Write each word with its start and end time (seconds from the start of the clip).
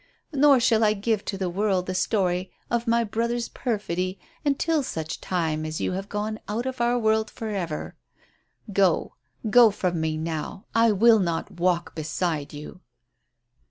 Nor 0.33 0.59
shall 0.59 0.83
I 0.83 0.93
give 0.93 1.23
to 1.25 1.37
the 1.37 1.47
world 1.47 1.85
the 1.85 1.93
story 1.93 2.51
of 2.71 2.87
my 2.87 3.03
brother's 3.03 3.49
perfidy 3.49 4.17
until 4.43 4.81
such 4.81 5.21
time 5.21 5.63
as 5.63 5.79
you 5.79 5.91
have 5.91 6.09
gone 6.09 6.39
out 6.47 6.65
of 6.65 6.81
our 6.81 6.97
world 6.97 7.29
for 7.29 7.49
ever. 7.49 7.95
Go, 8.73 9.13
go 9.47 9.69
from 9.69 10.01
me 10.01 10.17
now; 10.17 10.65
I 10.73 10.91
will 10.91 11.19
not 11.19 11.51
walk 11.51 11.93
beside 11.93 12.51
you." 12.51 12.81